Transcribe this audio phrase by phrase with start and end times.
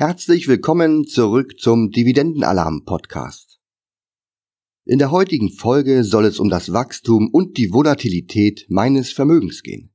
[0.00, 3.58] Herzlich willkommen zurück zum Dividendenalarm Podcast.
[4.84, 9.92] In der heutigen Folge soll es um das Wachstum und die Volatilität meines Vermögens gehen.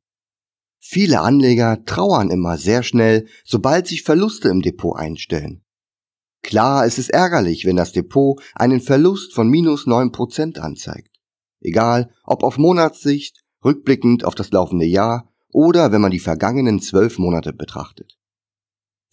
[0.78, 5.64] Viele Anleger trauern immer sehr schnell, sobald sich Verluste im Depot einstellen.
[6.42, 11.16] Klar, es ist ärgerlich, wenn das Depot einen Verlust von minus neun Prozent anzeigt.
[11.62, 17.20] Egal, ob auf Monatssicht, rückblickend auf das laufende Jahr oder wenn man die vergangenen zwölf
[17.20, 18.18] Monate betrachtet.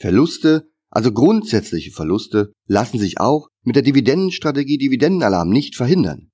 [0.01, 6.31] Verluste also grundsätzliche Verluste lassen sich auch mit der Dividendenstrategie Dividendenalarm nicht verhindern.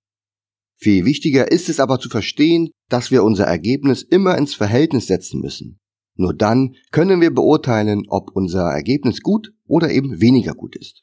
[0.78, 5.40] Viel wichtiger ist es aber zu verstehen, dass wir unser Ergebnis immer ins Verhältnis setzen
[5.40, 5.78] müssen.
[6.16, 11.02] Nur dann können wir beurteilen, ob unser Ergebnis gut oder eben weniger gut ist.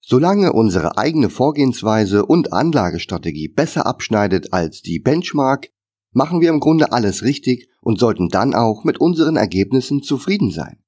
[0.00, 5.68] Solange unsere eigene Vorgehensweise und Anlagestrategie besser abschneidet als die Benchmark,
[6.12, 10.82] machen wir im Grunde alles richtig und sollten dann auch mit unseren Ergebnissen zufrieden sein.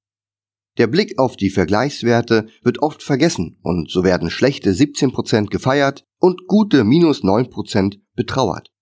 [0.76, 6.46] Der Blick auf die Vergleichswerte wird oft vergessen und so werden schlechte 17% gefeiert und
[6.48, 8.72] gute minus 9% betrauert.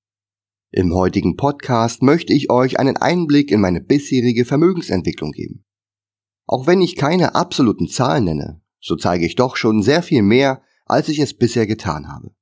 [0.71, 5.67] Im heutigen Podcast möchte ich euch einen Einblick in meine bisherige Vermögensentwicklung geben.
[6.47, 10.63] Auch wenn ich keine absoluten Zahlen nenne, so zeige ich doch schon sehr viel mehr,
[10.87, 12.35] als ich es bisher getan habe.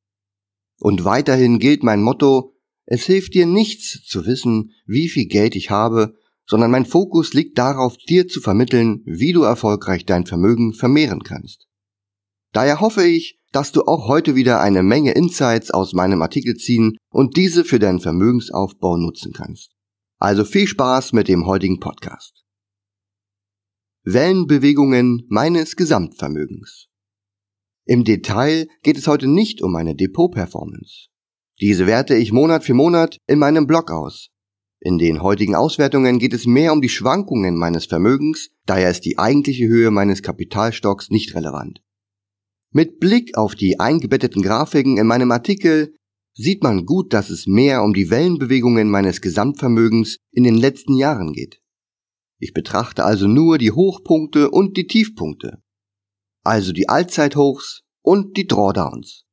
[0.79, 2.55] Und weiterhin gilt mein Motto,
[2.87, 6.15] es hilft dir nichts zu wissen, wie viel Geld ich habe,
[6.51, 11.69] sondern mein Fokus liegt darauf, dir zu vermitteln, wie du erfolgreich dein Vermögen vermehren kannst.
[12.53, 16.97] Daher hoffe ich, dass du auch heute wieder eine Menge Insights aus meinem Artikel ziehen
[17.09, 19.77] und diese für deinen Vermögensaufbau nutzen kannst.
[20.19, 22.43] Also viel Spaß mit dem heutigen Podcast.
[24.03, 26.89] Wellenbewegungen meines Gesamtvermögens.
[27.85, 31.07] Im Detail geht es heute nicht um meine Depot-Performance.
[31.61, 34.31] Diese werte ich Monat für Monat in meinem Blog aus,
[34.81, 39.19] in den heutigen Auswertungen geht es mehr um die Schwankungen meines Vermögens, daher ist die
[39.19, 41.83] eigentliche Höhe meines Kapitalstocks nicht relevant.
[42.73, 45.95] Mit Blick auf die eingebetteten Grafiken in meinem Artikel
[46.35, 51.35] sieht man gut, dass es mehr um die Wellenbewegungen meines Gesamtvermögens in den letzten Jahren
[51.35, 51.61] geht.
[52.39, 55.63] Ich betrachte also nur die Hochpunkte und die Tiefpunkte,
[56.43, 59.25] also die Allzeithochs und die Drawdowns.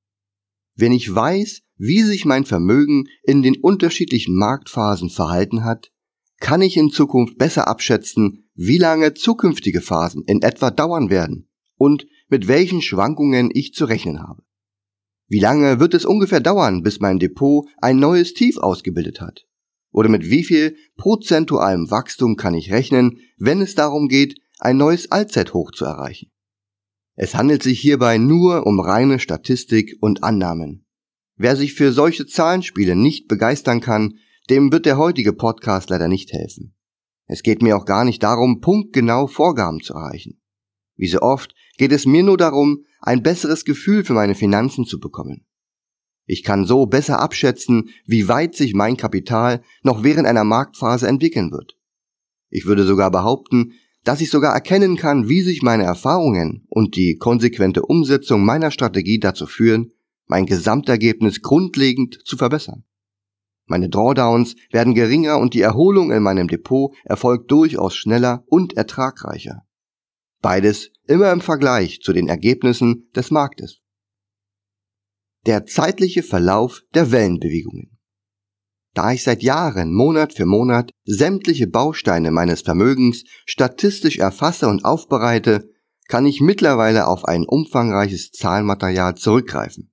[0.76, 5.92] Wenn ich weiß, wie sich mein Vermögen in den unterschiedlichen Marktphasen verhalten hat,
[6.40, 12.08] kann ich in Zukunft besser abschätzen, wie lange zukünftige Phasen in etwa dauern werden und
[12.30, 14.44] mit welchen Schwankungen ich zu rechnen habe.
[15.28, 19.46] Wie lange wird es ungefähr dauern, bis mein Depot ein neues Tief ausgebildet hat?
[19.92, 25.12] Oder mit wie viel prozentualem Wachstum kann ich rechnen, wenn es darum geht, ein neues
[25.12, 26.32] Allzeithoch zu erreichen?
[27.16, 30.87] Es handelt sich hierbei nur um reine Statistik und Annahmen.
[31.38, 34.16] Wer sich für solche Zahlenspiele nicht begeistern kann,
[34.50, 36.74] dem wird der heutige Podcast leider nicht helfen.
[37.28, 40.42] Es geht mir auch gar nicht darum, punktgenau Vorgaben zu erreichen.
[40.96, 45.00] Wie so oft geht es mir nur darum, ein besseres Gefühl für meine Finanzen zu
[45.00, 45.46] bekommen.
[46.26, 51.52] Ich kann so besser abschätzen, wie weit sich mein Kapital noch während einer Marktphase entwickeln
[51.52, 51.78] wird.
[52.50, 57.18] Ich würde sogar behaupten, dass ich sogar erkennen kann, wie sich meine Erfahrungen und die
[57.18, 59.92] konsequente Umsetzung meiner Strategie dazu führen,
[60.28, 62.84] mein Gesamtergebnis grundlegend zu verbessern.
[63.66, 69.64] Meine Drawdowns werden geringer und die Erholung in meinem Depot erfolgt durchaus schneller und ertragreicher.
[70.42, 73.82] Beides immer im Vergleich zu den Ergebnissen des Marktes.
[75.46, 77.98] Der zeitliche Verlauf der Wellenbewegungen.
[78.94, 85.70] Da ich seit Jahren Monat für Monat sämtliche Bausteine meines Vermögens statistisch erfasse und aufbereite,
[86.08, 89.92] kann ich mittlerweile auf ein umfangreiches Zahlenmaterial zurückgreifen.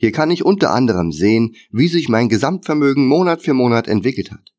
[0.00, 4.54] Hier kann ich unter anderem sehen, wie sich mein Gesamtvermögen Monat für Monat entwickelt hat,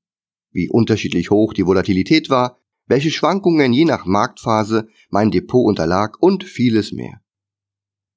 [0.52, 6.44] wie unterschiedlich hoch die Volatilität war, welche Schwankungen je nach Marktphase mein Depot unterlag und
[6.44, 7.22] vieles mehr.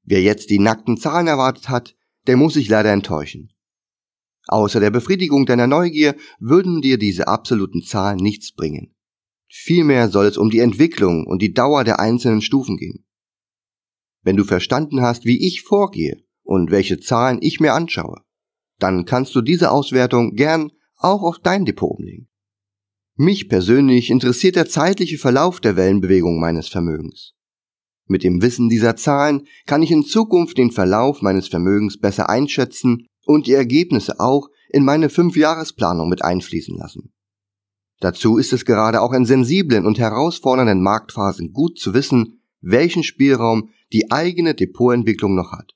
[0.03, 1.95] Wer jetzt die nackten Zahlen erwartet hat,
[2.27, 3.53] der muss sich leider enttäuschen.
[4.49, 8.97] Außer der Befriedigung deiner Neugier würden dir diese absoluten Zahlen nichts bringen.
[9.49, 13.05] Vielmehr soll es um die Entwicklung und die Dauer der einzelnen Stufen gehen.
[14.23, 18.21] Wenn du verstanden hast, wie ich vorgehe und welche Zahlen ich mir anschaue,
[18.79, 22.29] dann kannst du diese Auswertung gern auch auf dein Depot umlegen.
[23.17, 27.35] Mich persönlich interessiert der zeitliche Verlauf der Wellenbewegung meines Vermögens.
[28.07, 33.07] Mit dem Wissen dieser Zahlen kann ich in Zukunft den Verlauf meines Vermögens besser einschätzen
[33.25, 37.13] und die Ergebnisse auch in meine Fünfjahresplanung mit einfließen lassen.
[38.01, 43.69] Dazu ist es gerade auch in sensiblen und herausfordernden Marktphasen gut zu wissen, welchen Spielraum
[43.93, 45.73] die eigene Depotentwicklung noch hat.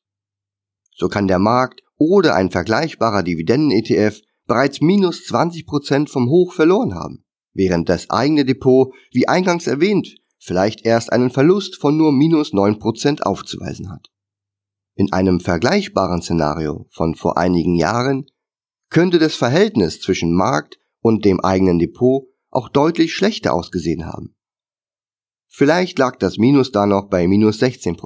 [0.96, 7.24] So kann der Markt oder ein vergleichbarer Dividenden-ETF bereits minus 20% vom Hoch verloren haben,
[7.52, 13.22] während das eigene Depot, wie eingangs erwähnt, vielleicht erst einen Verlust von nur minus 9%
[13.22, 14.08] aufzuweisen hat.
[14.94, 18.26] In einem vergleichbaren Szenario von vor einigen Jahren
[18.88, 24.34] könnte das Verhältnis zwischen Markt und dem eigenen Depot auch deutlich schlechter ausgesehen haben.
[25.48, 27.96] Vielleicht lag das Minus da noch bei minus 16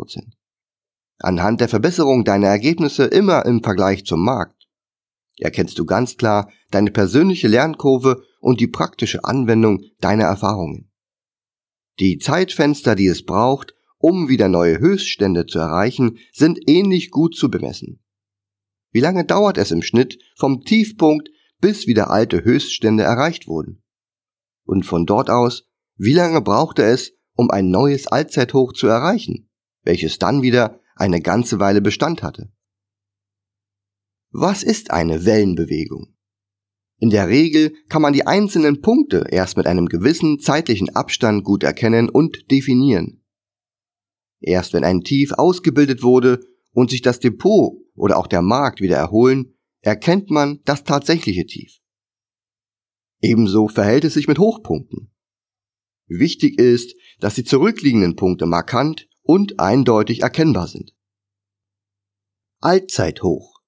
[1.20, 4.60] Anhand der Verbesserung deiner Ergebnisse immer im Vergleich zum Markt
[5.40, 10.90] erkennst du ganz klar deine persönliche Lernkurve und die praktische Anwendung deiner Erfahrungen.
[11.98, 17.50] Die Zeitfenster, die es braucht, um wieder neue Höchststände zu erreichen, sind ähnlich gut zu
[17.50, 18.02] bemessen.
[18.92, 21.28] Wie lange dauert es im Schnitt vom Tiefpunkt
[21.60, 23.82] bis wieder alte Höchststände erreicht wurden?
[24.64, 25.64] Und von dort aus,
[25.96, 29.50] wie lange brauchte es, um ein neues Allzeithoch zu erreichen,
[29.82, 32.52] welches dann wieder eine ganze Weile Bestand hatte?
[34.30, 36.14] Was ist eine Wellenbewegung?
[36.98, 41.62] In der Regel kann man die einzelnen Punkte erst mit einem gewissen zeitlichen Abstand gut
[41.64, 43.24] erkennen und definieren.
[44.40, 46.40] Erst wenn ein Tief ausgebildet wurde
[46.72, 51.78] und sich das Depot oder auch der Markt wieder erholen, erkennt man das tatsächliche Tief.
[53.22, 55.10] Ebenso verhält es sich mit Hochpunkten.
[56.06, 60.92] Wichtig ist, dass die zurückliegenden Punkte markant und eindeutig erkennbar sind.
[62.60, 63.60] Allzeithoch.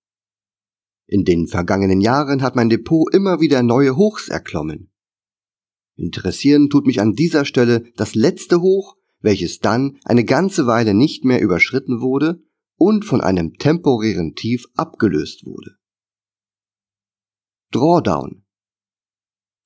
[1.06, 4.90] In den vergangenen Jahren hat mein Depot immer wieder neue Hochs erklommen.
[5.94, 11.24] Interessieren tut mich an dieser Stelle das letzte Hoch welches dann eine ganze Weile nicht
[11.24, 12.42] mehr überschritten wurde
[12.76, 15.76] und von einem temporären Tief abgelöst wurde.
[17.70, 18.44] Drawdown.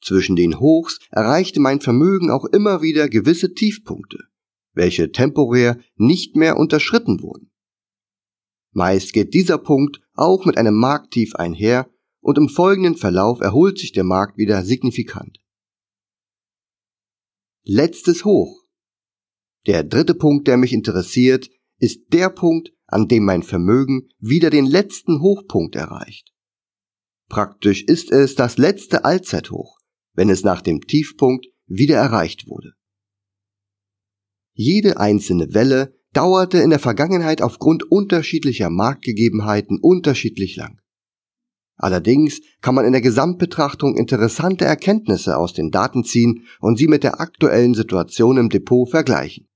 [0.02, 4.18] Zwischen den Hochs erreichte mein Vermögen auch immer wieder gewisse Tiefpunkte,
[4.76, 7.50] welche temporär nicht mehr unterschritten wurden.
[8.72, 11.90] Meist geht dieser Punkt auch mit einem Markttief einher
[12.20, 15.38] und im folgenden Verlauf erholt sich der Markt wieder signifikant.
[17.64, 18.66] Letztes Hoch
[19.66, 24.64] der dritte Punkt, der mich interessiert, ist der Punkt, an dem mein Vermögen wieder den
[24.64, 26.32] letzten Hochpunkt erreicht.
[27.28, 29.78] Praktisch ist es das letzte Allzeithoch,
[30.14, 32.74] wenn es nach dem Tiefpunkt wieder erreicht wurde.
[34.58, 40.80] Jede einzelne Welle dauerte in der Vergangenheit aufgrund unterschiedlicher Marktgegebenheiten unterschiedlich lang.
[41.76, 47.04] Allerdings kann man in der Gesamtbetrachtung interessante Erkenntnisse aus den Daten ziehen und sie mit
[47.04, 49.46] der aktuellen Situation im Depot vergleichen.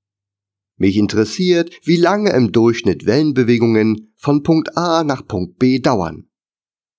[0.76, 6.26] Mich interessiert, wie lange im Durchschnitt Wellenbewegungen von Punkt A nach Punkt B dauern.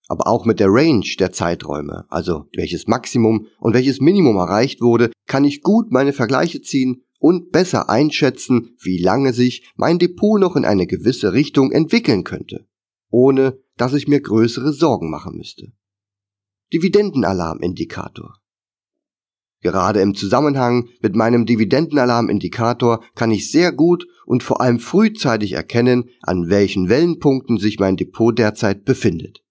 [0.07, 5.11] Aber auch mit der Range der Zeiträume, also welches Maximum und welches Minimum erreicht wurde,
[5.27, 10.55] kann ich gut meine Vergleiche ziehen und besser einschätzen, wie lange sich mein Depot noch
[10.55, 12.67] in eine gewisse Richtung entwickeln könnte,
[13.09, 15.71] ohne dass ich mir größere Sorgen machen müsste.
[16.73, 18.39] Dividendenalarmindikator.
[19.61, 26.09] Gerade im Zusammenhang mit meinem Dividendenalarmindikator kann ich sehr gut und vor allem frühzeitig erkennen,
[26.21, 29.43] an welchen Wellenpunkten sich mein Depot derzeit befindet.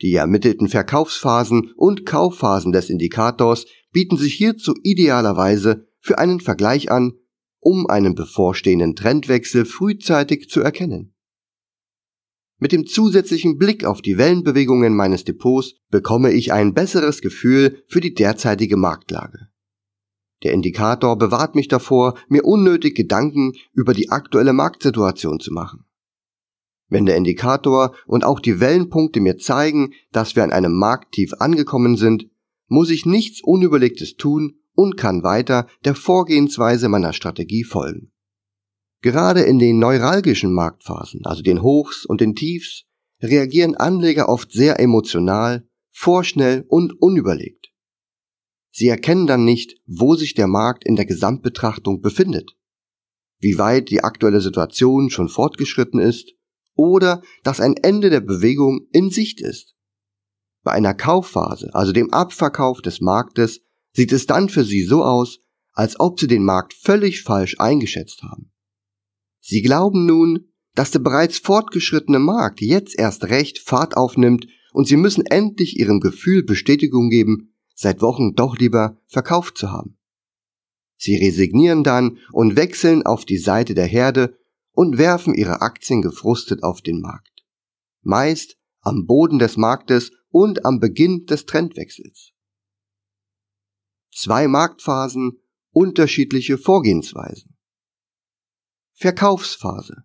[0.00, 7.12] Die ermittelten Verkaufsphasen und Kaufphasen des Indikators bieten sich hierzu idealerweise für einen Vergleich an,
[7.60, 11.14] um einen bevorstehenden Trendwechsel frühzeitig zu erkennen.
[12.58, 18.00] Mit dem zusätzlichen Blick auf die Wellenbewegungen meines Depots bekomme ich ein besseres Gefühl für
[18.00, 19.48] die derzeitige Marktlage.
[20.42, 25.84] Der Indikator bewahrt mich davor, mir unnötig Gedanken über die aktuelle Marktsituation zu machen.
[26.88, 31.96] Wenn der Indikator und auch die Wellenpunkte mir zeigen, dass wir an einem Markttief angekommen
[31.96, 32.28] sind,
[32.68, 38.12] muss ich nichts Unüberlegtes tun und kann weiter der Vorgehensweise meiner Strategie folgen.
[39.02, 42.86] Gerade in den neuralgischen Marktphasen, also den Hochs und den Tiefs,
[43.20, 47.66] reagieren Anleger oft sehr emotional, vorschnell und unüberlegt.
[48.72, 52.56] Sie erkennen dann nicht, wo sich der Markt in der Gesamtbetrachtung befindet,
[53.38, 56.32] wie weit die aktuelle Situation schon fortgeschritten ist
[56.74, 59.74] oder dass ein Ende der Bewegung in Sicht ist.
[60.62, 63.60] Bei einer Kaufphase, also dem Abverkauf des Marktes,
[63.92, 65.40] sieht es dann für sie so aus,
[65.72, 68.52] als ob sie den Markt völlig falsch eingeschätzt haben.
[69.40, 74.96] Sie glauben nun, dass der bereits fortgeschrittene Markt jetzt erst recht Fahrt aufnimmt und sie
[74.96, 79.96] müssen endlich ihrem Gefühl Bestätigung geben, seit Wochen doch lieber verkauft zu haben.
[80.96, 84.38] Sie resignieren dann und wechseln auf die Seite der Herde
[84.72, 87.42] und werfen ihre Aktien gefrustet auf den Markt.
[88.02, 92.32] Meist am Boden des Marktes und am Beginn des Trendwechsels.
[94.22, 95.40] Zwei Marktphasen,
[95.72, 97.56] unterschiedliche Vorgehensweisen.
[98.92, 100.04] Verkaufsphase.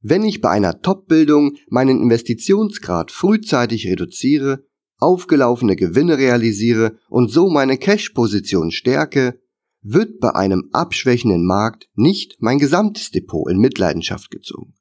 [0.00, 4.64] Wenn ich bei einer Top-Bildung meinen Investitionsgrad frühzeitig reduziere,
[4.98, 9.42] aufgelaufene Gewinne realisiere und so meine Cash-Position stärke,
[9.82, 14.74] wird bei einem abschwächenden Markt nicht mein gesamtes Depot in Mitleidenschaft gezogen.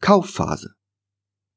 [0.00, 0.74] Kaufphase.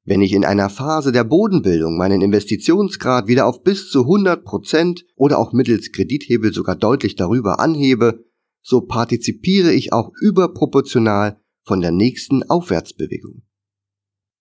[0.08, 5.40] Wenn ich in einer Phase der Bodenbildung meinen Investitionsgrad wieder auf bis zu 100% oder
[5.40, 8.24] auch mittels Kredithebel sogar deutlich darüber anhebe,
[8.62, 13.42] so partizipiere ich auch überproportional von der nächsten Aufwärtsbewegung.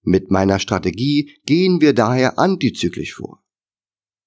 [0.03, 3.43] Mit meiner Strategie gehen wir daher antizyklisch vor.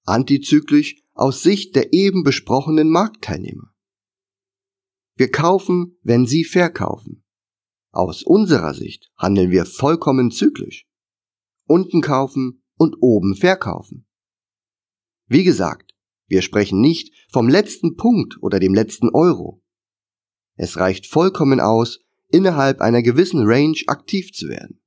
[0.06, 3.72] Antizyklisch aus Sicht der eben besprochenen Marktteilnehmer.
[5.14, 7.24] Wir kaufen, wenn sie verkaufen.
[7.92, 10.87] Aus unserer Sicht handeln wir vollkommen zyklisch
[11.68, 14.06] unten kaufen und oben verkaufen.
[15.26, 15.94] Wie gesagt,
[16.26, 19.62] wir sprechen nicht vom letzten Punkt oder dem letzten Euro.
[20.56, 24.80] Es reicht vollkommen aus, innerhalb einer gewissen Range aktiv zu werden.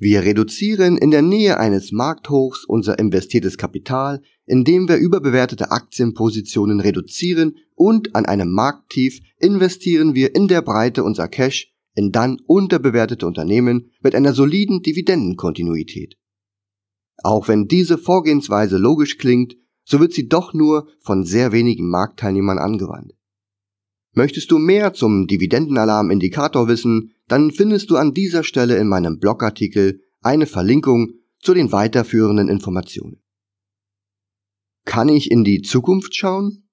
[0.00, 7.56] Wir reduzieren in der Nähe eines Markthochs unser investiertes Kapital, indem wir überbewertete Aktienpositionen reduzieren
[7.74, 13.90] und an einem Markttief investieren wir in der Breite unser Cash in dann unterbewertete Unternehmen
[14.00, 16.16] mit einer soliden Dividendenkontinuität.
[17.24, 22.58] Auch wenn diese Vorgehensweise logisch klingt, so wird sie doch nur von sehr wenigen Marktteilnehmern
[22.58, 23.14] angewandt.
[24.14, 30.00] Möchtest du mehr zum Dividendenalarm-Indikator wissen, dann findest du an dieser Stelle in meinem Blogartikel
[30.20, 33.20] eine Verlinkung zu den weiterführenden Informationen.
[34.84, 36.68] Kann ich in die Zukunft schauen?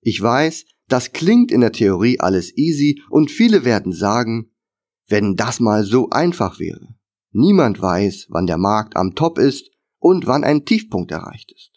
[0.00, 4.47] Ich weiß, das klingt in der Theorie alles easy und viele werden sagen,
[5.08, 6.94] wenn das mal so einfach wäre.
[7.32, 11.72] Niemand weiß, wann der Markt am Top ist und wann ein Tiefpunkt erreicht ist.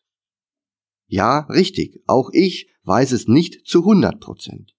[1.08, 4.74] Ja, richtig, auch ich weiß es nicht zu 100 Prozent.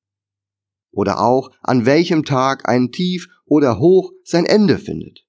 [0.91, 5.27] Oder auch, an welchem Tag ein Tief oder Hoch sein Ende findet.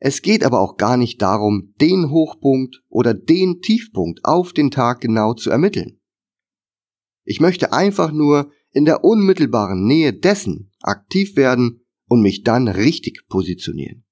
[0.00, 5.00] Es geht aber auch gar nicht darum, den Hochpunkt oder den Tiefpunkt auf den Tag
[5.00, 6.00] genau zu ermitteln.
[7.24, 11.77] Ich möchte einfach nur in der unmittelbaren Nähe dessen aktiv werden
[12.08, 14.04] und mich dann richtig positionieren.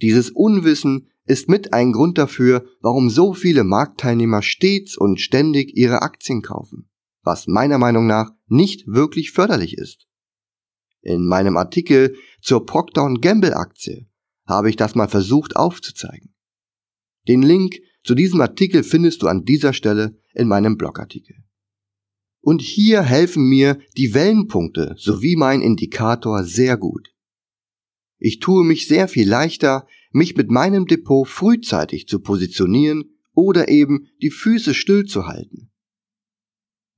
[0.00, 6.02] Dieses Unwissen ist mit ein Grund dafür, warum so viele Marktteilnehmer stets und ständig ihre
[6.02, 6.88] Aktien kaufen,
[7.22, 10.06] was meiner Meinung nach nicht wirklich förderlich ist.
[11.02, 14.08] In meinem Artikel zur Procter Gamble Aktie
[14.46, 16.34] habe ich das mal versucht aufzuzeigen.
[17.28, 21.36] Den Link zu diesem Artikel findest du an dieser Stelle in meinem Blogartikel.
[22.42, 27.12] Und hier helfen mir die Wellenpunkte sowie mein Indikator sehr gut.
[28.18, 34.08] Ich tue mich sehr viel leichter, mich mit meinem Depot frühzeitig zu positionieren oder eben
[34.22, 35.70] die Füße stillzuhalten.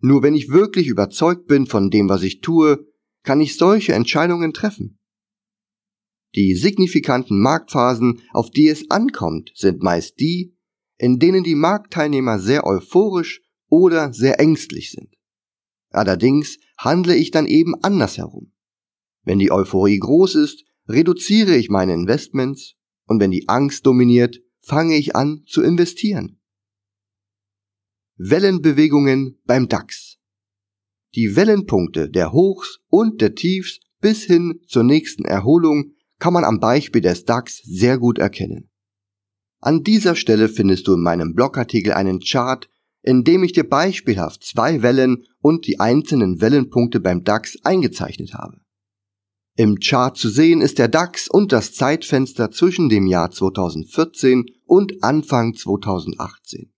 [0.01, 2.87] Nur wenn ich wirklich überzeugt bin von dem, was ich tue,
[3.23, 4.99] kann ich solche Entscheidungen treffen.
[6.35, 10.57] Die signifikanten Marktphasen, auf die es ankommt, sind meist die,
[10.97, 15.15] in denen die Marktteilnehmer sehr euphorisch oder sehr ängstlich sind.
[15.93, 18.53] Allerdings handle ich dann eben andersherum.
[19.25, 22.75] Wenn die Euphorie groß ist, reduziere ich meine Investments
[23.07, 26.41] und wenn die Angst dominiert, fange ich an zu investieren.
[28.17, 30.19] Wellenbewegungen beim DAX.
[31.15, 36.61] Die Wellenpunkte der Hochs und der Tiefs bis hin zur nächsten Erholung kann man am
[36.61, 38.71] Beispiel des DAX sehr gut erkennen.
[39.61, 42.69] An dieser Stelle findest du in meinem Blogartikel einen Chart,
[43.03, 48.59] in dem ich dir beispielhaft zwei Wellen und die einzelnen Wellenpunkte beim DAX eingezeichnet habe.
[49.55, 55.03] Im Chart zu sehen ist der DAX und das Zeitfenster zwischen dem Jahr 2014 und
[55.03, 56.73] Anfang 2018.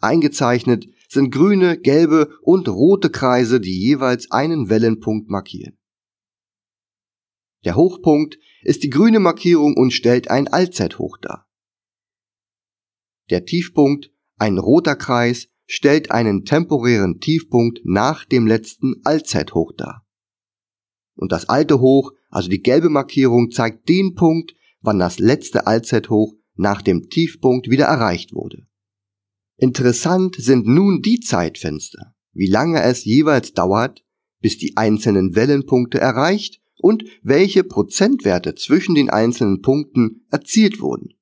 [0.00, 5.76] Eingezeichnet sind grüne, gelbe und rote Kreise, die jeweils einen Wellenpunkt markieren.
[7.64, 11.48] Der Hochpunkt ist die grüne Markierung und stellt ein Allzeithoch dar.
[13.30, 14.11] Der Tiefpunkt
[14.42, 20.04] ein roter Kreis stellt einen temporären Tiefpunkt nach dem letzten Allzeithoch dar.
[21.14, 26.34] Und das alte Hoch, also die gelbe Markierung, zeigt den Punkt, wann das letzte Allzeithoch
[26.56, 28.66] nach dem Tiefpunkt wieder erreicht wurde.
[29.58, 34.04] Interessant sind nun die Zeitfenster, wie lange es jeweils dauert,
[34.40, 41.14] bis die einzelnen Wellenpunkte erreicht und welche Prozentwerte zwischen den einzelnen Punkten erzielt wurden.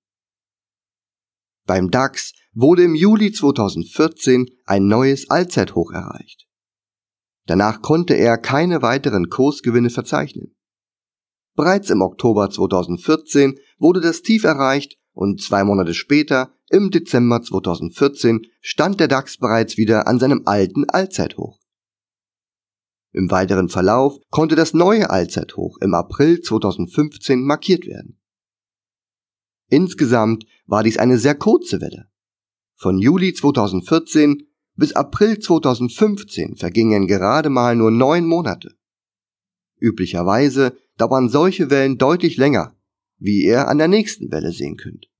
[1.71, 6.49] Beim DAX wurde im Juli 2014 ein neues Allzeithoch erreicht.
[7.47, 10.57] Danach konnte er keine weiteren Kursgewinne verzeichnen.
[11.55, 18.49] Bereits im Oktober 2014 wurde das Tief erreicht und zwei Monate später, im Dezember 2014,
[18.61, 21.61] stand der DAX bereits wieder an seinem alten Allzeithoch.
[23.13, 28.21] Im weiteren Verlauf konnte das neue Allzeithoch im April 2015 markiert werden.
[29.69, 32.09] Insgesamt war dies eine sehr kurze Welle.
[32.77, 34.47] Von Juli 2014
[34.77, 38.77] Bis April 2015 vergingen gerade mal nur neun Monate.
[39.79, 42.77] Üblicherweise dauern solche Wellen deutlich länger,
[43.19, 45.11] wie ihr an der nächsten Welle sehen könnt.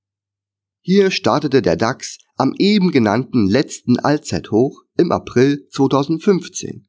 [0.79, 6.87] Hier startete der DAX am eben genannten letzten Allzeithoch im April 2015.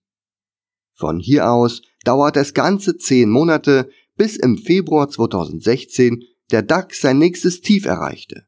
[0.94, 7.18] Von hier aus dauert es ganze zehn Monate, bis im Februar 2016 der DAX sein
[7.18, 8.46] nächstes Tief erreichte.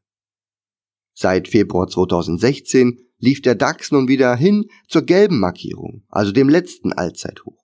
[1.17, 6.91] Seit Februar 2016 lief der DAX nun wieder hin zur gelben Markierung, also dem letzten
[6.91, 7.63] Allzeithoch.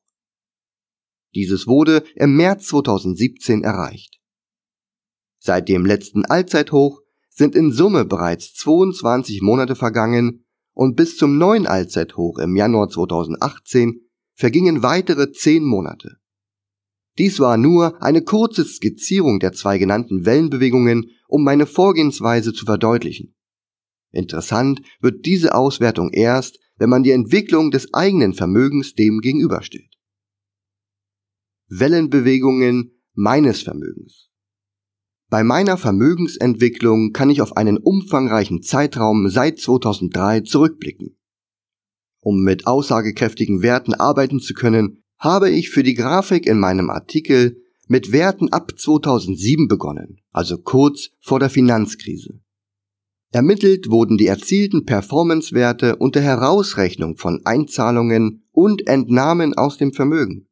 [1.36, 4.20] Dieses wurde im März 2017 erreicht.
[5.38, 11.68] Seit dem letzten Allzeithoch sind in Summe bereits 22 Monate vergangen und bis zum neuen
[11.68, 14.02] Allzeithoch im Januar 2018
[14.34, 16.18] vergingen weitere 10 Monate.
[17.18, 23.36] Dies war nur eine kurze Skizzierung der zwei genannten Wellenbewegungen, um meine Vorgehensweise zu verdeutlichen.
[24.12, 29.92] Interessant wird diese Auswertung erst, wenn man die Entwicklung des eigenen Vermögens dem gegenübersteht.
[31.68, 34.30] Wellenbewegungen meines Vermögens.
[35.30, 41.18] Bei meiner Vermögensentwicklung kann ich auf einen umfangreichen Zeitraum seit 2003 zurückblicken.
[42.20, 47.62] Um mit aussagekräftigen Werten arbeiten zu können, habe ich für die Grafik in meinem Artikel
[47.88, 52.42] mit Werten ab 2007 begonnen, also kurz vor der Finanzkrise.
[53.34, 60.50] Ermittelt wurden die erzielten Performancewerte unter Herausrechnung von Einzahlungen und Entnahmen aus dem Vermögen.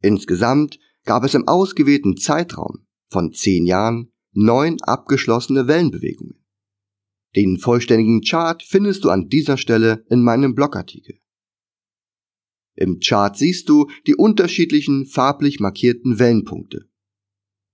[0.00, 6.42] Insgesamt gab es im ausgewählten Zeitraum von zehn Jahren neun abgeschlossene Wellenbewegungen.
[7.36, 11.18] Den vollständigen Chart findest du an dieser Stelle in meinem Blogartikel.
[12.76, 16.87] Im Chart siehst du die unterschiedlichen farblich markierten Wellenpunkte.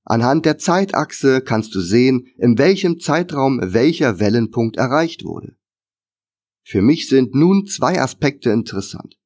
[0.05, 5.57] Anhand der Zeitachse kannst du sehen, in welchem Zeitraum welcher Wellenpunkt erreicht wurde.
[6.63, 9.17] Für mich sind nun zwei Aspekte interessant.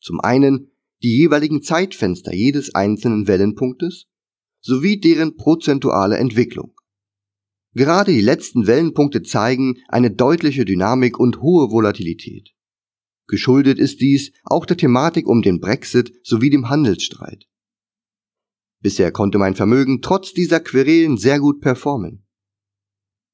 [0.00, 4.06] Zum einen die jeweiligen Zeitfenster jedes einzelnen Wellenpunktes
[4.60, 6.74] sowie deren prozentuale Entwicklung.
[7.72, 12.50] Gerade die letzten Wellenpunkte zeigen eine deutliche Dynamik und hohe Volatilität.
[13.28, 17.46] Geschuldet ist dies auch der Thematik um den Brexit sowie dem Handelsstreit.
[18.80, 22.26] Bisher konnte mein Vermögen trotz dieser Querelen sehr gut performen.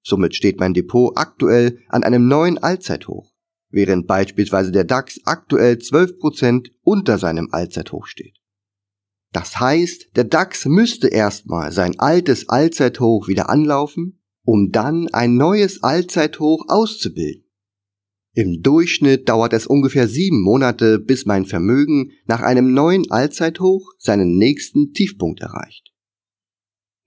[0.04, 3.32] Somit steht mein Depot aktuell an einem neuen Allzeithoch,
[3.70, 8.36] während beispielsweise der DAX aktuell 12% unter seinem Allzeithoch steht.
[9.32, 15.82] Das heißt, der DAX müsste erstmal sein altes Allzeithoch wieder anlaufen, um dann ein neues
[15.82, 17.41] Allzeithoch auszubilden.
[18.34, 24.38] Im Durchschnitt dauert es ungefähr sieben Monate, bis mein Vermögen nach einem neuen Allzeithoch seinen
[24.38, 25.92] nächsten Tiefpunkt erreicht.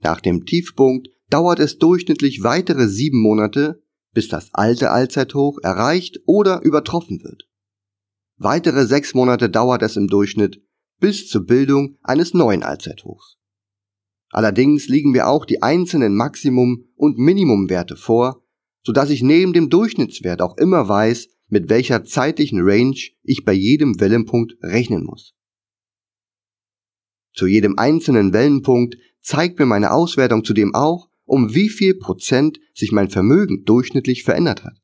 [0.02, 3.82] Nach dem Tiefpunkt dauert es durchschnittlich weitere sieben Monate,
[4.14, 7.50] bis das alte Allzeithoch erreicht oder übertroffen wird.
[8.38, 10.62] Weitere sechs Monate dauert es im Durchschnitt
[11.00, 13.38] bis zur Bildung eines neuen Allzeithochs.
[14.30, 18.44] Allerdings liegen mir auch die einzelnen Maximum- und Minimumwerte vor,
[18.86, 23.54] so dass ich neben dem Durchschnittswert auch immer weiß, mit welcher zeitlichen Range ich bei
[23.54, 25.34] jedem Wellenpunkt rechnen muss.
[27.34, 32.91] Zu jedem einzelnen Wellenpunkt zeigt mir meine Auswertung zudem auch, um wie viel Prozent sich
[32.91, 34.78] mein Vermögen durchschnittlich verändert hat.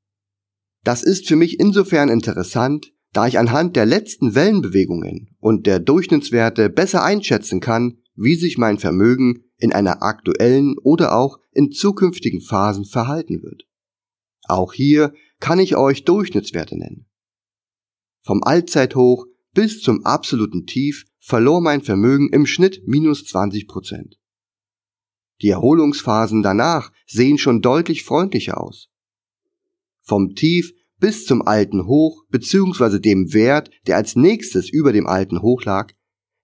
[0.83, 6.69] Das ist für mich insofern interessant, da ich anhand der letzten Wellenbewegungen und der Durchschnittswerte
[6.69, 12.85] besser einschätzen kann, wie sich mein Vermögen in einer aktuellen oder auch in zukünftigen Phasen
[12.85, 13.63] verhalten wird.
[14.47, 17.07] Auch hier kann ich euch Durchschnittswerte nennen.
[18.23, 24.17] Vom Allzeithoch bis zum absoluten Tief verlor mein Vermögen im Schnitt minus 20 Prozent.
[25.41, 28.89] Die Erholungsphasen danach sehen schon deutlich freundlicher aus.
[30.01, 32.99] Vom Tief bis zum alten Hoch bzw.
[32.99, 35.93] dem Wert, der als nächstes über dem alten Hoch lag,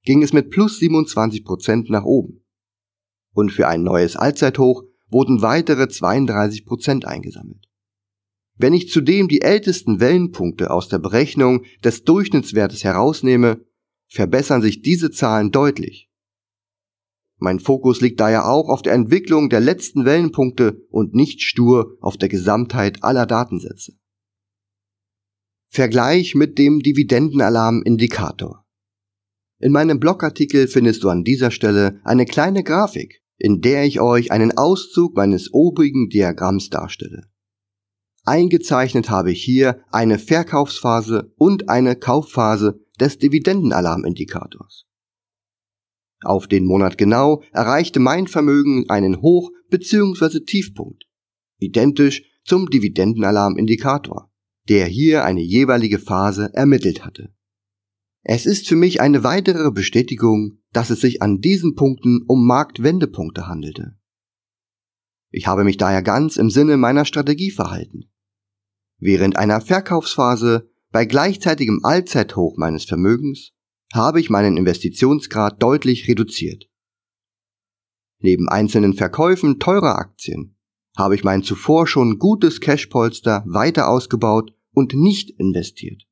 [0.03, 2.43] ging es mit plus 27 Prozent nach oben.
[3.33, 7.66] Und für ein neues Allzeithoch wurden weitere 32 Prozent eingesammelt.
[8.57, 13.63] Wenn ich zudem die ältesten Wellenpunkte aus der Berechnung des Durchschnittswertes herausnehme,
[14.07, 16.09] verbessern sich diese Zahlen deutlich.
[17.39, 22.17] Mein Fokus liegt daher auch auf der Entwicklung der letzten Wellenpunkte und nicht stur auf
[22.17, 23.93] der Gesamtheit aller Datensätze.
[25.69, 28.65] Vergleich mit dem Dividendenalarm-Indikator.
[29.59, 34.31] In meinem Blogartikel findest du an dieser Stelle eine kleine Grafik, in der ich euch
[34.31, 37.29] einen Auszug meines obigen Diagramms darstelle.
[38.27, 44.83] Eingezeichnet habe ich hier eine Verkaufsphase und eine Kaufphase des Dividendenalarmindikators.
[46.23, 50.41] Auf den Monat genau erreichte mein Vermögen einen Hoch- bzw.
[50.41, 51.05] Tiefpunkt,
[51.57, 54.29] identisch zum Dividendenalarmindikator,
[54.67, 57.33] der hier eine jeweilige Phase ermittelt hatte.
[58.23, 63.47] Es ist für mich eine weitere Bestätigung, dass es sich an diesen Punkten um Marktwendepunkte
[63.47, 63.97] handelte.
[65.31, 68.09] Ich habe mich daher ganz im Sinne meiner Strategie verhalten.
[68.99, 73.51] Während einer Verkaufsphase bei gleichzeitigem Allzeithoch meines Vermögens
[73.93, 76.69] habe ich meinen Investitionsgrad deutlich reduziert.
[78.19, 80.55] Neben einzelnen Verkäufen teurer Aktien
[80.97, 86.03] habe ich mein zuvor schon gutes Cashpolster weiter ausgebaut und nicht investiert.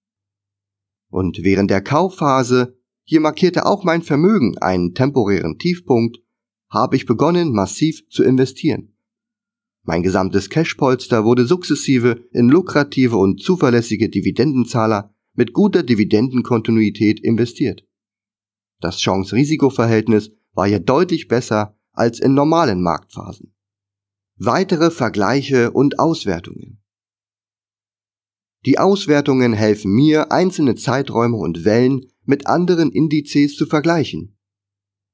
[1.09, 6.19] Und während der Kaufphase, hier markierte auch mein Vermögen einen temporären Tiefpunkt,
[6.69, 8.94] habe ich begonnen massiv zu investieren.
[9.85, 17.85] Mein gesamtes Cashpolster wurde sukzessive in lukrative und zuverlässige Dividendenzahler mit guter Dividendenkontinuität investiert.
[18.81, 23.53] Das Chance-Risiko-Verhältnis war hier deutlich besser als in normalen Marktphasen.
[24.37, 26.81] Weitere Vergleiche und Auswertungen.
[28.65, 34.35] Die Auswertungen helfen mir, einzelne Zeiträume und Wellen mit anderen Indizes zu vergleichen.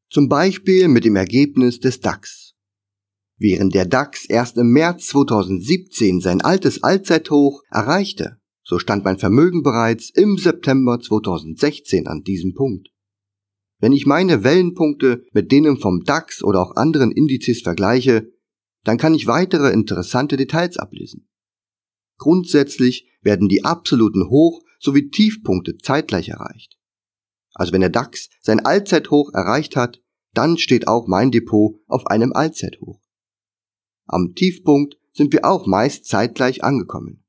[0.10, 2.51] Zum Beispiel mit dem Ergebnis des DAX.
[3.44, 9.64] Während der DAX erst im März 2017 sein altes Allzeithoch erreichte, so stand mein Vermögen
[9.64, 12.90] bereits im September 2016 an diesem Punkt.
[13.80, 18.32] Wenn ich meine Wellenpunkte mit denen vom DAX oder auch anderen Indizes vergleiche,
[18.84, 21.28] dann kann ich weitere interessante Details ablesen.
[22.20, 26.78] Grundsätzlich werden die absoluten Hoch- sowie Tiefpunkte zeitgleich erreicht.
[27.56, 30.00] Also wenn der DAX sein Allzeithoch erreicht hat,
[30.36, 33.02] dann steht auch mein Depot auf einem Allzeithoch.
[34.12, 37.24] Am Tiefpunkt sind wir auch meist zeitgleich angekommen.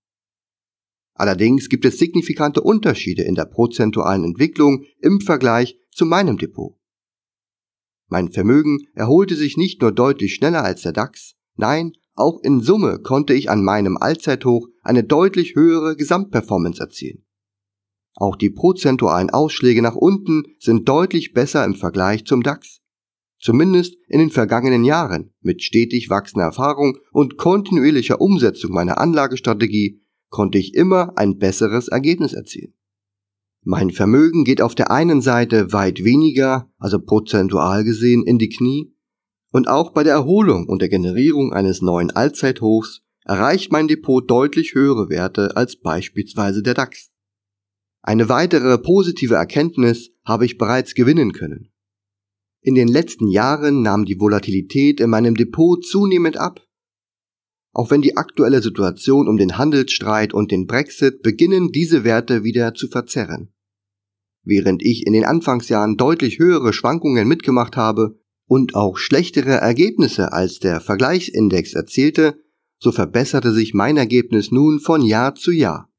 [1.14, 6.76] Allerdings gibt es signifikante Unterschiede in der prozentualen Entwicklung im Vergleich zu meinem Depot.
[8.08, 12.98] Mein Vermögen erholte sich nicht nur deutlich schneller als der DAX, nein, auch in Summe
[12.98, 17.24] konnte ich an meinem Allzeithoch eine deutlich höhere Gesamtperformance erzielen.
[18.14, 22.81] Auch die prozentualen Ausschläge nach unten sind deutlich besser im Vergleich zum DAX
[23.42, 30.00] zumindest in den vergangenen Jahren, mit stetig wachsender Erfahrung und kontinuierlicher Umsetzung meiner Anlagestrategie
[30.30, 32.72] konnte ich immer ein besseres Ergebnis erzielen.
[33.64, 38.94] Mein Vermögen geht auf der einen Seite weit weniger, also prozentual gesehen, in die Knie,
[39.52, 44.74] und auch bei der Erholung und der Generierung eines neuen Allzeithochs erreicht mein Depot deutlich
[44.74, 47.10] höhere Werte als beispielsweise der DAX.
[48.02, 51.71] Eine weitere positive Erkenntnis habe ich bereits gewinnen können.
[52.64, 56.64] In den letzten Jahren nahm die Volatilität in meinem Depot zunehmend ab.
[57.72, 62.74] Auch wenn die aktuelle Situation um den Handelsstreit und den Brexit beginnen, diese Werte wieder
[62.74, 63.52] zu verzerren.
[64.44, 70.60] Während ich in den Anfangsjahren deutlich höhere Schwankungen mitgemacht habe und auch schlechtere Ergebnisse als
[70.60, 72.38] der Vergleichsindex erzielte,
[72.78, 75.90] so verbesserte sich mein Ergebnis nun von Jahr zu Jahr.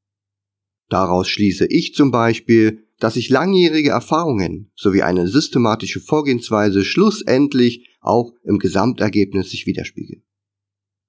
[0.88, 8.32] Daraus schließe ich zum Beispiel, dass sich langjährige Erfahrungen sowie eine systematische Vorgehensweise schlussendlich auch
[8.42, 10.22] im Gesamtergebnis sich widerspiegeln.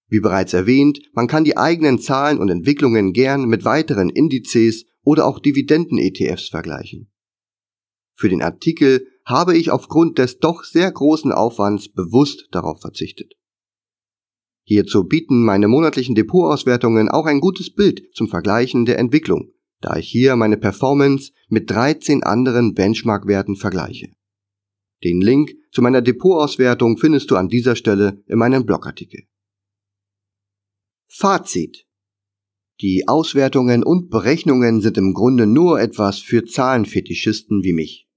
[0.08, 5.26] Wie bereits erwähnt, man kann die eigenen Zahlen und Entwicklungen gern mit weiteren Indizes oder
[5.26, 7.12] auch Dividenden-ETFs vergleichen.
[8.13, 13.34] Für den Artikel habe ich aufgrund des doch sehr großen Aufwands bewusst darauf verzichtet.
[14.63, 20.07] Hierzu bieten meine monatlichen Depotauswertungen auch ein gutes Bild zum Vergleichen der Entwicklung da ich
[20.07, 24.11] hier meine Performance mit 13 anderen Benchmark-Werten vergleiche.
[25.03, 29.23] Den Link zu meiner Depotauswertung findest du an dieser Stelle in meinem Blogartikel.
[31.07, 31.85] Fazit.
[32.81, 38.09] Die Auswertungen und Berechnungen sind im Grunde nur etwas für Zahlenfetischisten wie mich.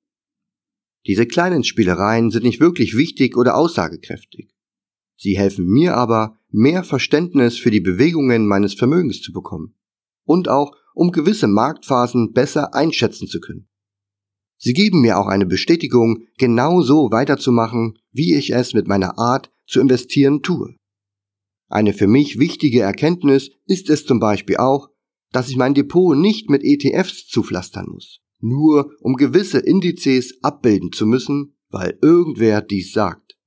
[1.06, 4.54] Diese kleinen Spielereien sind nicht wirklich wichtig oder aussagekräftig.
[5.16, 9.74] Sie helfen mir aber, mehr Verständnis für die Bewegungen meines Vermögens zu bekommen
[10.24, 13.68] und auch um gewisse Marktphasen besser einschätzen zu können.
[14.58, 19.52] Sie geben mir auch eine Bestätigung, genau so weiterzumachen, wie ich es mit meiner Art
[19.64, 20.74] zu investieren tue.
[21.68, 24.88] Eine für mich wichtige Erkenntnis ist es zum Beispiel auch,
[25.30, 31.06] dass ich mein Depot nicht mit ETFs zupflastern muss, nur um gewisse Indizes abbilden zu
[31.06, 33.38] müssen, weil irgendwer dies sagt.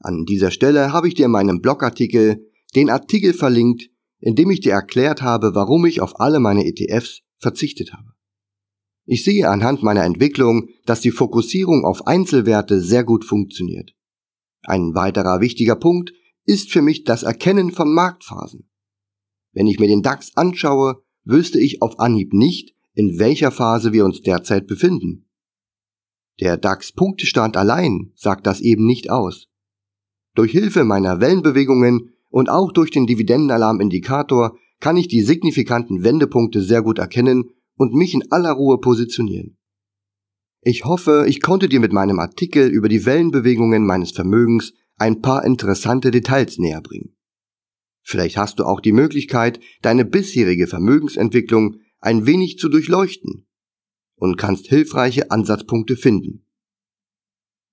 [0.00, 3.88] An dieser Stelle habe ich dir in meinem Blogartikel den Artikel verlinkt,
[4.20, 8.12] indem ich dir erklärt habe, warum ich auf alle meine ETFs verzichtet habe.
[9.04, 13.94] Ich sehe anhand meiner Entwicklung, dass die Fokussierung auf Einzelwerte sehr gut funktioniert.
[14.62, 16.12] Ein weiterer wichtiger Punkt
[16.44, 18.68] ist für mich das Erkennen von Marktphasen.
[19.52, 24.04] Wenn ich mir den DAX anschaue, wüsste ich auf Anhieb nicht, in welcher Phase wir
[24.04, 25.28] uns derzeit befinden.
[26.40, 29.48] Der DAX-Punktestand allein sagt das eben nicht aus.
[30.34, 36.82] Durch Hilfe meiner Wellenbewegungen und auch durch den Dividendenalarmindikator kann ich die signifikanten Wendepunkte sehr
[36.82, 39.56] gut erkennen und mich in aller Ruhe positionieren.
[40.60, 45.46] Ich hoffe, ich konnte dir mit meinem Artikel über die Wellenbewegungen meines Vermögens ein paar
[45.46, 47.16] interessante Details näher bringen.
[48.02, 53.46] Vielleicht hast du auch die Möglichkeit, deine bisherige Vermögensentwicklung ein wenig zu durchleuchten
[54.14, 56.44] und kannst hilfreiche Ansatzpunkte finden.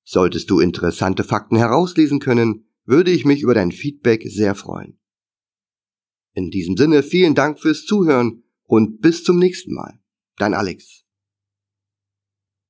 [0.06, 5.00] Solltest du interessante Fakten herauslesen können, würde ich mich über dein Feedback sehr freuen.
[6.34, 10.00] In diesem Sinne vielen Dank fürs Zuhören und bis zum nächsten Mal.
[10.38, 11.03] Dein Alex.